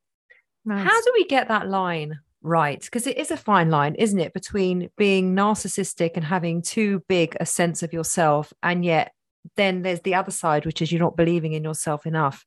How 0.68 1.02
do 1.02 1.12
we 1.14 1.26
get 1.26 1.50
that 1.50 1.68
line 1.70 2.20
right? 2.46 2.82
Because 2.82 3.08
it 3.08 3.18
is 3.18 3.32
a 3.32 3.38
fine 3.38 3.70
line, 3.70 3.96
isn't 3.96 4.20
it, 4.20 4.34
between 4.34 4.90
being 4.98 5.36
narcissistic 5.36 6.12
and 6.16 6.24
having 6.24 6.62
too 6.62 7.04
big 7.08 7.36
a 7.40 7.46
sense 7.46 7.84
of 7.84 7.92
yourself, 7.92 8.54
and 8.64 8.86
yet 8.86 9.12
then 9.56 9.82
there's 9.82 10.02
the 10.02 10.16
other 10.16 10.32
side, 10.32 10.66
which 10.66 10.82
is 10.82 10.92
you're 10.92 11.02
not 11.02 11.18
believing 11.18 11.54
in 11.54 11.64
yourself 11.64 12.06
enough. 12.06 12.46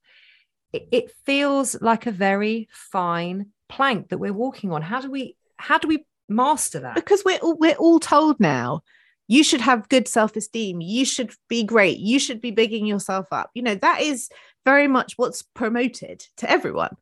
It, 0.73 0.89
it 0.91 1.13
feels 1.27 1.81
like 1.81 2.07
a 2.07 2.13
very 2.13 2.69
fine 2.71 3.49
plank 3.69 4.09
that 4.09 4.19
we're 4.19 4.33
walking 4.33 4.73
on. 4.73 4.83
How 4.83 5.01
do 5.01 5.11
we? 5.11 5.37
How 5.57 5.79
do 5.79 5.89
we 5.89 6.05
master 6.29 6.81
that? 6.81 6.95
because 6.95 7.25
we're 7.25 7.39
all, 7.39 7.57
we're 7.57 7.75
all 7.75 7.99
told 7.99 8.39
now 8.39 8.83
you 9.29 9.45
should 9.45 9.61
have 9.61 9.89
good 9.89 10.09
self-esteem 10.09 10.81
you 10.81 11.05
should 11.05 11.33
be 11.49 11.63
great 11.63 11.99
you 11.99 12.19
should 12.19 12.41
be 12.41 12.51
bigging 12.51 12.87
yourself 12.87 13.27
up 13.31 13.51
you 13.55 13.63
know 13.63 13.75
that 13.77 14.01
is 14.01 14.29
very 14.65 14.89
much 14.89 15.15
what's 15.17 15.43
promoted 15.43 16.25
to 16.37 16.51
everyone 16.51 16.97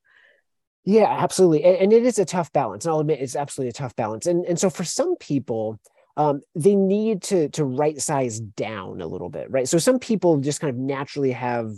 Yeah, 0.84 1.08
absolutely. 1.10 1.64
And, 1.64 1.76
and 1.76 1.92
it 1.92 2.06
is 2.06 2.20
a 2.20 2.24
tough 2.24 2.52
balance. 2.52 2.84
And 2.84 2.92
I'll 2.92 3.00
admit 3.00 3.20
it's 3.20 3.34
absolutely 3.34 3.70
a 3.70 3.72
tough 3.72 3.96
balance. 3.96 4.26
And, 4.26 4.46
and 4.46 4.56
so 4.56 4.70
for 4.70 4.84
some 4.84 5.16
people, 5.16 5.80
um, 6.16 6.42
they 6.54 6.76
need 6.76 7.22
to, 7.22 7.48
to 7.50 7.64
right 7.64 8.00
size 8.00 8.38
down 8.38 9.00
a 9.00 9.06
little 9.06 9.28
bit, 9.28 9.50
right? 9.50 9.68
So 9.68 9.78
some 9.78 9.98
people 9.98 10.38
just 10.38 10.60
kind 10.60 10.70
of 10.70 10.76
naturally 10.76 11.32
have, 11.32 11.72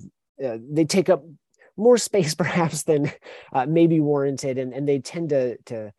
uh, 0.45 0.59
they 0.61 0.85
take 0.85 1.09
up 1.09 1.25
more 1.79 1.97
space 2.09 2.35
perhaps 2.35 2.83
than 2.83 3.11
uh, 3.55 3.65
maybe 3.65 3.99
warranted. 3.99 4.59
And, 4.59 4.75
and 4.75 4.87
they 4.87 4.99
tend 4.99 5.31
to, 5.31 5.57
to 5.65 5.91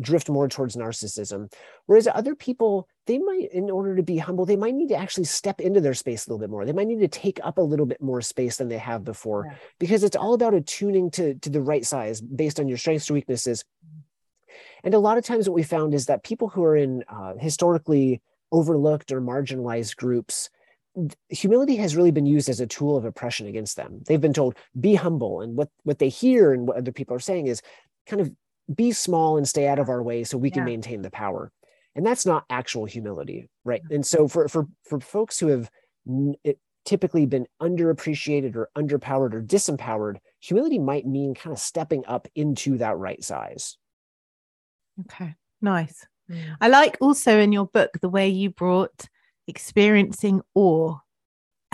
drift 0.00 0.28
more 0.28 0.48
towards 0.48 0.76
narcissism. 0.76 1.52
Whereas 1.86 2.06
other 2.06 2.34
people, 2.34 2.88
they 3.06 3.18
might, 3.18 3.48
in 3.52 3.70
order 3.70 3.96
to 3.96 4.02
be 4.02 4.18
humble, 4.18 4.46
they 4.46 4.56
might 4.56 4.74
need 4.74 4.88
to 4.88 4.96
actually 4.96 5.24
step 5.24 5.60
into 5.60 5.80
their 5.80 5.94
space 5.94 6.26
a 6.26 6.30
little 6.30 6.40
bit 6.40 6.50
more. 6.50 6.64
They 6.64 6.72
might 6.72 6.86
need 6.86 7.00
to 7.00 7.08
take 7.08 7.40
up 7.42 7.58
a 7.58 7.62
little 7.62 7.86
bit 7.86 8.00
more 8.02 8.20
space 8.20 8.56
than 8.56 8.68
they 8.68 8.78
have 8.78 9.04
before 9.04 9.46
Yeah. 9.46 9.56
because 9.78 10.04
it's 10.04 10.16
all 10.16 10.34
about 10.34 10.54
attuning 10.54 11.10
to, 11.12 11.34
to 11.34 11.50
the 11.50 11.60
right 11.60 11.84
size 11.84 12.20
based 12.20 12.58
on 12.60 12.68
your 12.68 12.78
strengths 12.78 13.10
weaknesses. 13.10 13.64
And 14.82 14.94
a 14.94 14.98
lot 14.98 15.18
of 15.18 15.24
times, 15.24 15.48
what 15.48 15.54
we 15.54 15.62
found 15.62 15.94
is 15.94 16.06
that 16.06 16.24
people 16.24 16.48
who 16.48 16.62
are 16.62 16.76
in 16.76 17.04
uh, 17.08 17.34
historically 17.38 18.20
overlooked 18.52 19.10
or 19.12 19.20
marginalized 19.20 19.96
groups, 19.96 20.50
humility 21.28 21.76
has 21.76 21.96
really 21.96 22.12
been 22.12 22.26
used 22.26 22.48
as 22.48 22.60
a 22.60 22.66
tool 22.66 22.96
of 22.96 23.04
oppression 23.04 23.46
against 23.46 23.76
them. 23.76 24.02
They've 24.06 24.20
been 24.20 24.32
told, 24.32 24.56
be 24.78 24.94
humble. 24.94 25.40
And 25.40 25.56
what, 25.56 25.70
what 25.82 25.98
they 25.98 26.08
hear 26.08 26.52
and 26.52 26.68
what 26.68 26.76
other 26.76 26.92
people 26.92 27.16
are 27.16 27.20
saying 27.20 27.46
is 27.48 27.62
kind 28.06 28.20
of 28.22 28.30
be 28.74 28.92
small 28.92 29.36
and 29.36 29.46
stay 29.48 29.66
out 29.68 29.78
of 29.78 29.88
our 29.88 30.02
way 30.02 30.24
so 30.24 30.38
we 30.38 30.50
can 30.50 30.60
Yeah. 30.62 30.66
maintain 30.72 31.02
the 31.02 31.10
power. 31.10 31.50
And 31.94 32.04
that's 32.04 32.26
not 32.26 32.44
actual 32.50 32.84
humility, 32.86 33.48
right? 33.64 33.82
And 33.90 34.04
so 34.04 34.26
for, 34.28 34.48
for, 34.48 34.66
for 34.84 35.00
folks 35.00 35.38
who 35.38 35.48
have 35.48 35.70
n- 36.08 36.34
it, 36.44 36.58
typically 36.84 37.24
been 37.24 37.46
underappreciated 37.62 38.56
or 38.56 38.68
underpowered 38.76 39.32
or 39.32 39.42
disempowered, 39.42 40.16
humility 40.40 40.78
might 40.78 41.06
mean 41.06 41.34
kind 41.34 41.52
of 41.52 41.58
stepping 41.58 42.04
up 42.06 42.28
into 42.34 42.76
that 42.78 42.96
right 42.98 43.22
size. 43.24 43.76
okay 45.00 45.34
nice 45.60 46.06
Mm. 46.30 46.56
i 46.62 46.68
like 46.68 46.96
also 47.02 47.38
in 47.38 47.52
your 47.52 47.66
book 47.66 47.98
the 48.00 48.08
way 48.08 48.28
you 48.30 48.48
brought 48.48 49.08
experiencing 49.46 50.40
awe 50.54 50.96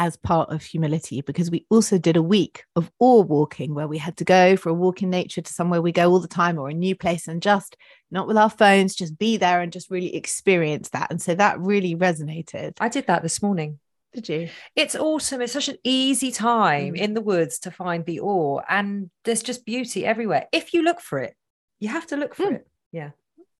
as 0.00 0.16
part 0.16 0.48
of 0.50 0.62
humility 0.62 1.20
because 1.20 1.50
we 1.50 1.66
also 1.68 1.98
did 1.98 2.16
a 2.16 2.22
week 2.22 2.64
of 2.74 2.90
awe 3.00 3.20
walking 3.20 3.74
where 3.74 3.86
we 3.86 3.98
had 3.98 4.16
to 4.16 4.24
go 4.24 4.56
for 4.56 4.70
a 4.70 4.74
walk 4.74 5.02
in 5.02 5.10
nature 5.10 5.42
to 5.42 5.52
somewhere 5.52 5.82
we 5.82 5.92
go 5.92 6.10
all 6.10 6.18
the 6.18 6.26
time 6.26 6.58
or 6.58 6.70
a 6.70 6.74
new 6.74 6.96
place 6.96 7.28
and 7.28 7.42
just 7.42 7.76
not 8.10 8.26
with 8.26 8.38
our 8.38 8.48
phones 8.48 8.94
just 8.94 9.18
be 9.18 9.36
there 9.36 9.60
and 9.60 9.72
just 9.74 9.90
really 9.90 10.16
experience 10.16 10.88
that 10.88 11.08
and 11.10 11.20
so 11.20 11.34
that 11.34 11.60
really 11.60 11.94
resonated 11.94 12.72
I 12.80 12.88
did 12.88 13.06
that 13.08 13.22
this 13.22 13.42
morning. 13.42 13.78
Did 14.14 14.28
you? 14.28 14.48
It's 14.74 14.96
awesome. 14.96 15.40
It's 15.42 15.52
such 15.52 15.68
an 15.68 15.76
easy 15.84 16.32
time 16.32 16.94
Mm. 16.94 16.98
in 16.98 17.14
the 17.14 17.20
woods 17.20 17.60
to 17.60 17.70
find 17.70 18.04
the 18.04 18.18
awe, 18.20 18.60
and 18.68 19.10
there's 19.24 19.42
just 19.42 19.64
beauty 19.64 20.04
everywhere. 20.04 20.48
If 20.50 20.72
you 20.74 20.82
look 20.82 21.00
for 21.00 21.20
it, 21.20 21.34
you 21.78 21.88
have 21.90 22.06
to 22.08 22.16
look 22.16 22.34
for 22.34 22.46
Mm. 22.46 22.54
it. 22.56 22.66
Yeah. 22.90 23.10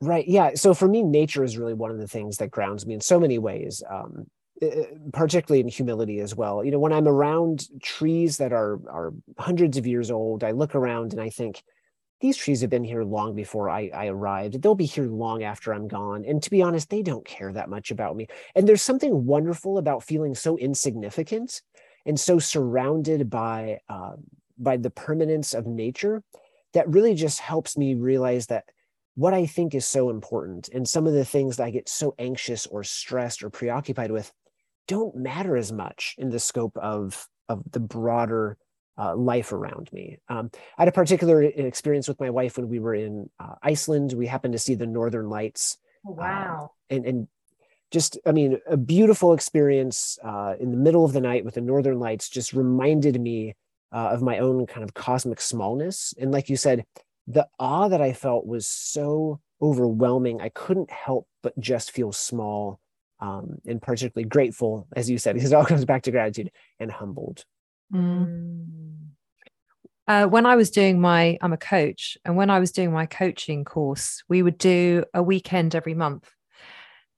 Right. 0.01 0.27
Yeah. 0.27 0.55
So 0.55 0.75
for 0.75 0.89
me, 0.89 1.03
nature 1.03 1.45
is 1.45 1.57
really 1.59 1.75
one 1.75 1.91
of 1.93 1.99
the 1.99 2.09
things 2.09 2.39
that 2.39 2.51
grounds 2.51 2.85
me 2.87 2.95
in 2.95 3.01
so 3.01 3.21
many 3.21 3.39
ways, 3.39 3.83
um, 3.89 4.27
particularly 5.12 5.61
in 5.61 5.69
humility 5.69 6.21
as 6.21 6.35
well. 6.35 6.64
You 6.64 6.71
know, 6.71 6.79
when 6.79 6.93
I'm 6.93 7.09
around 7.09 7.69
trees 7.83 8.37
that 8.38 8.52
are 8.52 8.79
are 8.88 9.12
hundreds 9.38 9.76
of 9.76 9.87
years 9.87 10.11
old, 10.11 10.45
I 10.45 10.50
look 10.50 10.75
around 10.75 11.12
and 11.12 11.21
I 11.21 11.31
think 11.31 11.62
these 12.21 12.37
trees 12.37 12.61
have 12.61 12.69
been 12.69 12.85
here 12.85 13.02
long 13.02 13.35
before 13.35 13.71
I, 13.71 13.90
I 13.95 14.09
arrived. 14.09 14.61
They'll 14.61 14.75
be 14.75 14.85
here 14.85 15.07
long 15.07 15.43
after 15.43 15.73
I'm 15.73 15.88
gone. 15.88 16.25
And 16.26 16.43
to 16.43 16.50
be 16.50 16.61
honest, 16.61 16.90
they 16.90 17.02
don't 17.02 17.25
care 17.25 17.50
that 17.52 17.71
much 17.71 17.90
about 17.90 18.14
me. 18.14 18.26
And 18.55 18.69
there's 18.69 18.83
something 18.83 19.25
wonderful 19.25 19.79
about 19.79 20.05
feeling 20.05 20.35
so 20.35 20.59
insignificant 20.59 21.62
and 22.05 22.21
so 22.21 22.38
surrounded 22.38 23.31
by 23.31 23.81
uh, 23.88 24.12
by 24.59 24.76
the 24.76 24.90
permanence 24.90 25.55
of 25.55 25.67
nature 25.67 26.23
that 26.75 26.88
really 26.88 27.14
just 27.14 27.40
helps 27.40 27.76
me 27.79 27.95
realize 27.95 28.47
that 28.49 28.64
what 29.14 29.35
I 29.35 29.47
think 29.47 29.75
is 29.75 29.87
so 29.87 30.11
important 30.11 30.69
and 30.69 30.87
some 30.87 31.07
of 31.07 31.14
the 31.14 31.25
things 31.25 31.57
that 31.57 31.64
I 31.64 31.71
get 31.71 31.88
so 31.88 32.14
anxious 32.19 32.67
or 32.67 32.85
stressed 32.85 33.43
or 33.43 33.50
preoccupied 33.50 34.11
with 34.11 34.31
don't 34.91 35.15
matter 35.15 35.57
as 35.57 35.71
much 35.71 36.17
in 36.19 36.31
the 36.31 36.41
scope 36.41 36.77
of, 36.77 37.29
of 37.49 37.63
the 37.71 37.79
broader 37.79 38.59
uh, 38.99 39.15
life 39.15 39.53
around 39.53 39.89
me. 39.93 40.19
Um, 40.29 40.51
I 40.77 40.83
had 40.83 40.89
a 40.89 40.93
particular 40.93 41.45
experience 41.45 42.09
with 42.09 42.19
my 42.19 42.29
wife 42.29 42.57
when 42.57 42.69
we 42.69 42.81
were 42.81 42.97
in 42.97 43.31
uh, 43.39 43.55
Iceland. 43.63 44.13
We 44.13 44.27
happened 44.27 44.55
to 44.55 44.59
see 44.59 44.75
the 44.75 44.89
Northern 44.89 45.29
Lights 45.31 45.79
Oh, 46.05 46.11
wow. 46.11 46.73
and, 46.91 47.07
and 47.07 47.29
just, 47.93 48.19
I 48.27 48.33
mean, 48.33 48.59
a 48.67 48.77
beautiful 48.77 49.33
experience 49.33 50.19
uh, 50.25 50.55
in 50.59 50.73
the 50.73 50.77
middle 50.77 51.05
of 51.05 51.13
the 51.13 51.21
night 51.21 51.45
with 51.45 51.55
the 51.55 51.61
Northern 51.61 52.01
Lights 52.01 52.29
just 52.29 52.53
reminded 52.53 53.21
me 53.21 53.55
uh, 53.93 54.09
of 54.09 54.23
my 54.23 54.39
own 54.39 54.67
kind 54.67 54.83
of 54.83 54.93
cosmic 54.95 55.41
smallness. 55.41 56.15
And 56.19 56.33
like 56.33 56.51
you 56.51 56.57
said, 56.57 56.85
the 57.29 57.47
awe 57.61 57.87
that 57.87 58.03
I 58.03 58.13
felt 58.13 58.45
was 58.45 58.67
so 58.67 59.39
overwhelming. 59.63 60.41
I 60.41 60.49
couldn't 60.49 60.91
help 60.91 61.29
but 61.45 61.57
just 61.61 61.93
feel 61.93 62.11
small 62.11 62.81
um, 63.21 63.59
and 63.67 63.81
particularly 63.81 64.29
grateful, 64.29 64.87
as 64.97 65.09
you 65.11 65.19
said, 65.19 65.35
because 65.35 65.53
it 65.53 65.55
all 65.55 65.65
comes 65.73 65.85
back 65.85 66.03
to 66.03 66.11
gratitude 66.11 66.50
and 66.79 66.91
humbled. 66.91 67.45
Uh, 70.09 70.27
when 70.27 70.47
I 70.47 70.57
was 70.57 70.71
doing 70.71 71.00
my, 71.00 71.39
I'm 71.41 71.53
a 71.53 71.59
coach, 71.59 72.19
and 72.25 72.37
when 72.37 72.50
I 72.50 72.59
was 72.59 72.73
doing 72.73 72.93
my 72.93 73.07
coaching 73.07 73.65
course, 73.65 74.23
we 74.29 74.43
would 74.43 74.59
do 74.59 75.05
a 75.15 75.23
weekend 75.23 75.75
every 75.75 75.95
month. 75.95 76.29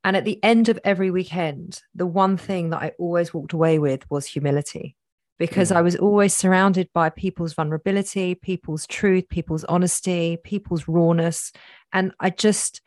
And 0.05 0.17
at 0.17 0.25
the 0.25 0.43
end 0.43 0.69
of 0.69 0.79
every 0.85 1.11
weekend, 1.11 1.81
the 1.95 2.07
one 2.07 2.37
thing 2.37 2.71
that 2.71 2.83
I 2.83 2.93
always 2.99 3.33
walked 3.33 3.53
away 3.53 3.79
with 3.79 4.11
was 4.11 4.27
humility 4.27 4.97
because 5.39 5.71
Mm. 5.71 5.77
I 5.77 5.83
was 5.83 5.97
always 5.97 6.35
surrounded 6.35 6.89
by 6.93 7.09
people's 7.09 7.55
vulnerability, 7.55 8.35
people's 8.35 8.87
truth, 8.87 9.29
people's 9.29 9.65
honesty, 9.65 10.37
people's 10.45 10.87
rawness. 10.87 11.53
And 11.93 12.13
I 12.21 12.31
just, 12.31 12.81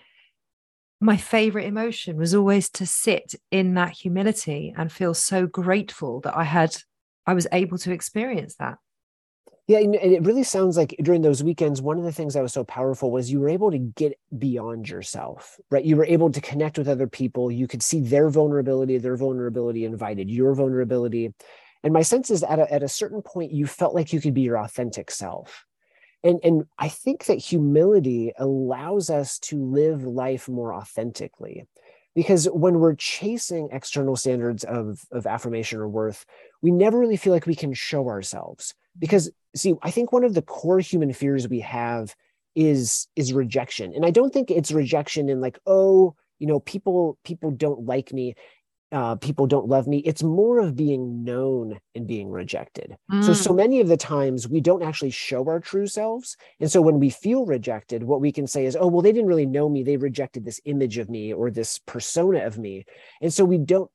my 1.05 1.17
favorite 1.17 1.65
emotion 1.65 2.17
was 2.17 2.33
always 2.33 2.69
to 2.71 2.85
sit 2.85 3.35
in 3.51 3.75
that 3.75 3.91
humility 3.91 4.73
and 4.75 4.91
feel 4.91 5.13
so 5.13 5.45
grateful 5.45 6.19
that 6.21 6.35
I 6.35 6.43
had, 6.43 6.75
I 7.25 7.33
was 7.33 7.47
able 7.51 7.77
to 7.79 7.91
experience 7.91 8.55
that. 8.55 8.77
Yeah, 9.67 9.79
and 9.79 9.95
it 9.95 10.23
really 10.23 10.43
sounds 10.43 10.77
like 10.77 10.95
during 11.01 11.23
those 11.23 11.43
weekends, 11.43 11.81
one 11.81 11.97
of 11.97 12.03
the 12.03 12.11
things 12.11 12.35
that 12.35 12.43
was 12.43 12.53
so 12.53 12.63
powerful 12.63 13.09
was 13.09 13.31
you 13.31 13.39
were 13.39 13.49
able 13.49 13.71
to 13.71 13.79
get 13.79 14.19
beyond 14.37 14.87
yourself, 14.87 15.59
right? 15.71 15.83
You 15.83 15.95
were 15.95 16.05
able 16.05 16.31
to 16.31 16.41
connect 16.41 16.77
with 16.77 16.87
other 16.87 17.07
people. 17.07 17.51
You 17.51 17.67
could 17.67 17.81
see 17.81 17.99
their 18.01 18.29
vulnerability, 18.29 18.99
their 18.99 19.17
vulnerability 19.17 19.85
invited 19.85 20.29
your 20.29 20.53
vulnerability. 20.53 21.33
And 21.83 21.93
my 21.93 22.03
sense 22.03 22.29
is 22.29 22.43
at 22.43 22.59
a, 22.59 22.71
at 22.71 22.83
a 22.83 22.87
certain 22.87 23.23
point, 23.23 23.51
you 23.51 23.65
felt 23.65 23.95
like 23.95 24.13
you 24.13 24.21
could 24.21 24.35
be 24.35 24.41
your 24.41 24.57
authentic 24.57 25.09
self. 25.09 25.65
And, 26.25 26.39
and 26.43 26.65
I 26.77 26.89
think 26.89 27.25
that 27.25 27.37
humility 27.37 28.33
allows 28.37 29.09
us 29.09 29.39
to 29.39 29.63
live 29.63 30.03
life 30.03 30.49
more 30.49 30.73
authentically. 30.73 31.67
Because 32.15 32.45
when 32.47 32.79
we're 32.79 32.95
chasing 32.95 33.69
external 33.71 34.15
standards 34.15 34.63
of, 34.63 35.01
of 35.11 35.25
affirmation 35.27 35.79
or 35.79 35.87
worth, 35.87 36.25
we 36.61 36.71
never 36.71 36.99
really 36.99 37.17
feel 37.17 37.31
like 37.31 37.45
we 37.45 37.55
can 37.55 37.73
show 37.73 38.07
ourselves. 38.07 38.73
Because 38.97 39.31
see 39.55 39.73
i 39.81 39.89
think 39.89 40.11
one 40.11 40.23
of 40.23 40.33
the 40.33 40.41
core 40.41 40.79
human 40.79 41.13
fears 41.13 41.47
we 41.47 41.61
have 41.61 42.15
is 42.55 43.07
is 43.15 43.33
rejection 43.33 43.93
and 43.93 44.05
i 44.05 44.11
don't 44.11 44.33
think 44.33 44.51
it's 44.51 44.71
rejection 44.71 45.29
in 45.29 45.41
like 45.41 45.57
oh 45.65 46.15
you 46.39 46.47
know 46.47 46.59
people 46.61 47.17
people 47.23 47.51
don't 47.51 47.85
like 47.85 48.13
me 48.13 48.35
uh, 48.95 49.15
people 49.15 49.45
don't 49.45 49.67
love 49.67 49.87
me 49.87 49.97
it's 49.99 50.23
more 50.23 50.57
of 50.59 50.75
being 50.75 51.23
known 51.23 51.77
and 51.95 52.07
being 52.07 52.29
rejected. 52.29 52.95
So 53.21 53.33
so 53.33 53.53
many 53.53 53.81
of 53.81 53.89
the 53.89 53.97
times 53.97 54.47
we 54.47 54.61
don't 54.61 54.83
actually 54.83 55.11
show 55.11 55.41
our 55.49 55.59
true 55.59 55.87
selves. 55.87 56.37
And 56.61 56.71
so 56.71 56.79
when 56.81 56.99
we 56.99 57.09
feel 57.09 57.45
rejected 57.45 58.03
what 58.03 58.21
we 58.21 58.31
can 58.31 58.47
say 58.47 58.65
is 58.65 58.77
oh 58.79 58.87
well 58.87 59.01
they 59.01 59.11
didn't 59.11 59.27
really 59.27 59.45
know 59.57 59.67
me. 59.67 59.83
They 59.83 59.97
rejected 59.97 60.45
this 60.45 60.61
image 60.63 60.97
of 60.97 61.09
me 61.09 61.33
or 61.33 61.51
this 61.51 61.71
persona 61.93 62.39
of 62.45 62.57
me. 62.57 62.85
And 63.21 63.33
so 63.33 63.43
we 63.43 63.57
don't 63.57 63.91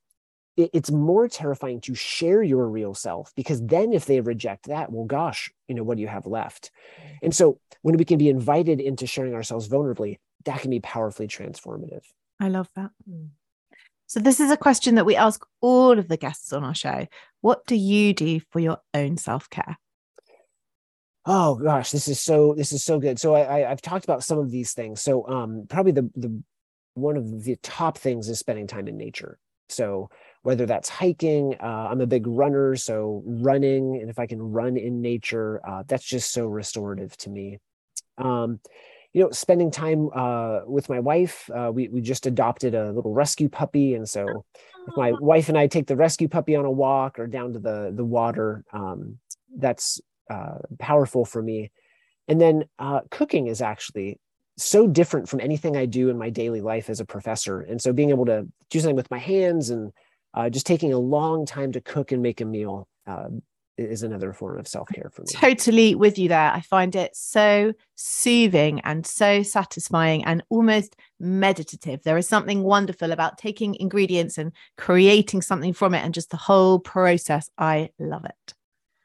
it- 0.57 0.71
it's 0.75 0.91
more 0.91 1.29
terrifying 1.29 1.81
to 1.83 1.95
share 1.95 2.43
your 2.43 2.67
real 2.69 2.93
self 2.93 3.33
because 3.35 3.61
then 3.75 3.95
if 3.95 4.05
they 4.05 4.21
reject 4.21 4.67
that 4.67 4.93
well 4.93 5.07
gosh 5.07 5.51
you 5.69 5.75
know 5.75 5.83
what 5.83 5.97
do 5.97 6.03
you 6.03 6.09
have 6.09 6.27
left? 6.27 6.71
And 7.23 7.35
so 7.35 7.59
when 7.83 7.97
we 7.97 8.05
can 8.05 8.19
be 8.19 8.29
invited 8.29 8.79
into 8.81 9.07
sharing 9.07 9.35
ourselves 9.35 9.67
vulnerably 9.67 10.19
that 10.45 10.61
can 10.61 10.71
be 10.71 10.81
powerfully 10.81 11.29
transformative. 11.29 12.05
I 12.39 12.49
love 12.49 12.69
that. 12.77 12.91
So, 14.11 14.19
this 14.19 14.41
is 14.41 14.51
a 14.51 14.57
question 14.57 14.97
that 14.97 15.07
we 15.07 15.15
ask 15.15 15.47
all 15.61 15.97
of 15.97 16.09
the 16.09 16.17
guests 16.17 16.53
on 16.53 16.65
our 16.65 16.75
show. 16.75 17.07
What 17.43 17.65
do 17.69 17.77
you 17.77 18.13
do 18.13 18.41
for 18.51 18.59
your 18.59 18.79
own 18.93 19.17
self 19.19 19.49
care? 19.49 19.79
oh 21.27 21.55
gosh 21.55 21.91
this 21.91 22.09
is 22.09 22.19
so 22.19 22.55
this 22.57 22.73
is 22.73 22.83
so 22.83 22.99
good 22.99 23.21
so 23.21 23.35
I, 23.35 23.61
I 23.61 23.71
i've 23.71 23.83
talked 23.83 24.07
about 24.07 24.25
some 24.25 24.39
of 24.39 24.51
these 24.51 24.73
things 24.73 25.03
so 25.03 25.29
um 25.29 25.67
probably 25.69 25.93
the 25.93 26.11
the 26.17 26.43
one 26.95 27.19
of 27.19 27.45
the 27.45 27.57
top 27.63 27.99
things 27.99 28.31
is 28.31 28.39
spending 28.39 28.67
time 28.67 28.89
in 28.89 28.97
nature 28.97 29.39
so 29.69 30.09
whether 30.41 30.65
that's 30.65 30.89
hiking 30.89 31.57
uh, 31.61 31.89
i'm 31.91 32.01
a 32.01 32.07
big 32.07 32.27
runner 32.27 32.75
so 32.75 33.23
running 33.27 33.99
and 34.01 34.09
if 34.09 34.19
i 34.19 34.27
can 34.27 34.41
run 34.41 34.79
in 34.79 35.03
nature 35.03 35.61
uh, 35.69 35.83
that's 35.87 36.07
just 36.07 36.33
so 36.33 36.47
restorative 36.47 37.15
to 37.19 37.29
me 37.29 37.59
um 38.17 38.59
you 39.13 39.23
know 39.23 39.31
spending 39.31 39.71
time 39.71 40.09
uh 40.15 40.61
with 40.67 40.89
my 40.89 41.01
wife 41.01 41.51
uh, 41.55 41.71
we, 41.73 41.89
we 41.89 42.01
just 42.01 42.27
adopted 42.27 42.75
a 42.75 42.93
little 42.93 43.13
rescue 43.13 43.49
puppy 43.49 43.95
and 43.95 44.09
so 44.09 44.45
if 44.87 44.97
my 44.97 45.13
wife 45.13 45.49
and 45.49 45.59
i 45.59 45.67
take 45.67 45.87
the 45.87 45.97
rescue 45.97 46.29
puppy 46.29 46.55
on 46.55 46.65
a 46.65 46.71
walk 46.71 47.19
or 47.19 47.27
down 47.27 47.53
to 47.53 47.59
the 47.59 47.93
the 47.95 48.05
water 48.05 48.65
um 48.73 49.19
that's 49.57 50.01
uh, 50.31 50.59
powerful 50.79 51.25
for 51.25 51.43
me. 51.43 51.71
And 52.29 52.41
then 52.41 52.65
uh, 52.79 53.01
cooking 53.11 53.49
is 53.49 53.61
actually 53.61 54.19
so 54.57 54.87
different 54.87 55.29
from 55.29 55.41
anything 55.41 55.77
I 55.77 55.87
do 55.87 56.09
in 56.09 56.19
my 56.19 56.31
daily 56.31 56.61
life 56.61 56.89
as 56.89 57.01
a 57.01 57.05
professor. 57.05 57.61
And 57.61 57.81
so 57.81 57.93
being 57.93 58.11
able 58.11 58.27
to 58.27 58.47
do 58.71 58.81
something 58.81 58.97
with 58.97 59.11
my 59.11 59.19
hands 59.19 59.71
and 59.71 59.93
uh, 60.35 60.49
just 60.49 60.67
taking 60.67 60.93
a 60.93 60.99
long 60.99 61.47
time 61.47 61.73
to 61.73 61.81
cook 61.81 62.13
and 62.13 62.23
make 62.23 62.41
a 62.41 62.45
meal 62.45 62.87
uh, 63.07 63.29
is 63.81 64.03
another 64.03 64.33
form 64.33 64.59
of 64.59 64.69
self 64.69 64.89
care 64.89 65.11
for 65.13 65.23
me. 65.23 65.29
Totally 65.33 65.95
with 65.95 66.19
you 66.19 66.29
there. 66.29 66.53
I 66.53 66.61
find 66.61 66.95
it 66.95 67.15
so 67.17 67.73
soothing 67.95 68.81
and 68.81 69.07
so 69.07 69.43
satisfying 69.43 70.25
and 70.25 70.43
almost 70.49 70.97
meditative. 71.19 72.03
There 72.03 72.19
is 72.19 72.29
something 72.29 72.63
wonderful 72.63 73.13
about 73.13 73.39
taking 73.39 73.75
ingredients 73.77 74.39
and 74.39 74.53
creating 74.77 75.43
something 75.43 75.73
from 75.73 75.95
it 75.95 76.05
and 76.05 76.15
just 76.15 76.31
the 76.31 76.37
whole 76.37 76.79
process. 76.79 77.51
I 77.59 77.91
love 77.99 78.25
it. 78.25 78.55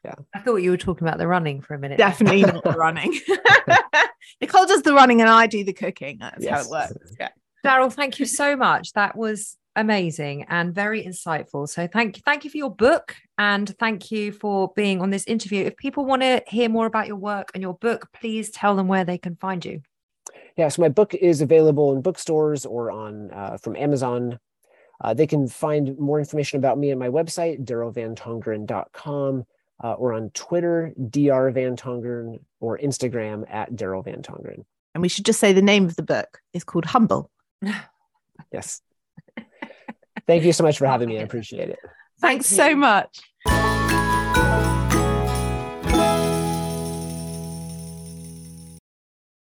Yeah. 0.04 0.14
I 0.34 0.40
thought 0.40 0.56
you 0.56 0.70
were 0.70 0.76
talking 0.76 1.06
about 1.06 1.18
the 1.18 1.26
running 1.26 1.60
for 1.60 1.74
a 1.74 1.78
minute. 1.78 1.98
Definitely 1.98 2.42
not 2.42 2.62
the 2.62 2.70
running. 2.72 3.18
Nicole 4.40 4.66
does 4.66 4.82
the 4.82 4.94
running 4.94 5.20
and 5.20 5.30
I 5.30 5.46
do 5.46 5.64
the 5.64 5.72
cooking. 5.72 6.18
That's 6.20 6.46
how 6.46 6.60
it 6.60 6.70
works. 6.70 6.92
Yeah. 7.18 7.28
Daryl, 7.64 7.92
thank 7.92 8.18
you 8.20 8.26
so 8.26 8.56
much. 8.56 8.92
That 8.92 9.16
was 9.16 9.56
amazing 9.74 10.46
and 10.48 10.74
very 10.74 11.04
insightful. 11.04 11.68
So 11.68 11.86
thank 11.86 12.16
you, 12.16 12.22
thank 12.24 12.44
you 12.44 12.50
for 12.50 12.56
your 12.56 12.70
book 12.70 13.16
and 13.38 13.76
thank 13.78 14.10
you 14.10 14.32
for 14.32 14.72
being 14.74 15.00
on 15.00 15.10
this 15.10 15.24
interview. 15.26 15.64
If 15.64 15.76
people 15.76 16.04
want 16.04 16.22
to 16.22 16.42
hear 16.46 16.68
more 16.68 16.86
about 16.86 17.06
your 17.06 17.16
work 17.16 17.50
and 17.54 17.62
your 17.62 17.74
book, 17.74 18.08
please 18.12 18.50
tell 18.50 18.76
them 18.76 18.88
where 18.88 19.04
they 19.04 19.18
can 19.18 19.36
find 19.36 19.64
you. 19.64 19.82
Yeah, 20.56 20.68
so 20.68 20.82
my 20.82 20.88
book 20.88 21.14
is 21.14 21.42
available 21.42 21.92
in 21.92 22.00
bookstores 22.00 22.64
or 22.64 22.90
on 22.90 23.30
uh, 23.30 23.58
from 23.58 23.76
Amazon. 23.76 24.38
Uh, 25.02 25.12
they 25.12 25.26
can 25.26 25.46
find 25.46 25.98
more 25.98 26.18
information 26.18 26.58
about 26.58 26.78
me 26.78 26.90
on 26.92 26.98
my 26.98 27.10
website, 27.10 27.64
darylvantongeren.com, 27.64 29.44
uh, 29.84 29.92
or 29.92 30.14
on 30.14 30.30
Twitter, 30.30 30.94
Dr. 31.10 31.50
Van 31.50 31.76
Tongeren, 31.76 32.38
or 32.60 32.78
Instagram 32.78 33.44
at 33.50 33.72
Daryl 33.72 34.02
Van 34.02 34.22
Tongeren. 34.22 34.64
And 34.94 35.02
we 35.02 35.08
should 35.08 35.26
just 35.26 35.38
say 35.38 35.52
the 35.52 35.60
name 35.60 35.84
of 35.84 35.96
the 35.96 36.02
book 36.02 36.38
is 36.54 36.64
called 36.64 36.86
Humble. 36.86 37.30
Yes. 38.52 38.80
Thank 40.26 40.44
you 40.44 40.52
so 40.52 40.62
much 40.62 40.78
for 40.78 40.86
having 40.86 41.08
me. 41.08 41.18
I 41.18 41.22
appreciate 41.24 41.70
it. 41.70 41.78
Thanks 42.20 42.48
Thank 42.48 42.70
so 42.70 42.76
much. 42.76 43.20